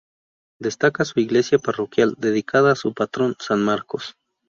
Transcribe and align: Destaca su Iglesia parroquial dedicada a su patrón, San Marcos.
Destaca 0.59 1.05
su 1.05 1.19
Iglesia 1.19 1.59
parroquial 1.59 2.15
dedicada 2.17 2.71
a 2.71 2.75
su 2.75 2.91
patrón, 2.91 3.35
San 3.37 3.61
Marcos. 3.63 4.15